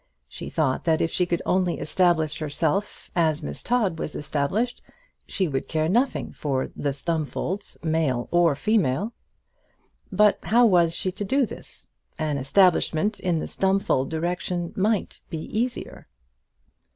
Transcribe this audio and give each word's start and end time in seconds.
She 0.27 0.49
thought 0.49 0.85
that 0.85 0.99
if 0.99 1.11
she 1.11 1.27
could 1.27 1.43
only 1.45 1.77
establish 1.79 2.39
herself 2.39 3.11
as 3.15 3.43
Miss 3.43 3.61
Todd 3.61 3.99
was 3.99 4.15
established, 4.15 4.81
she 5.27 5.47
would 5.47 5.67
care 5.67 5.87
nothing 5.87 6.31
for 6.31 6.71
the 6.75 6.91
Stumfolds, 6.91 7.77
male 7.83 8.27
or 8.31 8.55
female. 8.55 9.13
But 10.11 10.39
how 10.41 10.65
was 10.65 10.95
she 10.95 11.11
to 11.11 11.23
do 11.23 11.45
this? 11.45 11.85
An 12.17 12.39
establishment 12.39 13.19
in 13.19 13.37
the 13.37 13.45
Stumfold 13.47 14.09
direction 14.09 14.73
might 14.75 15.19
be 15.29 15.37
easier. 15.55 16.07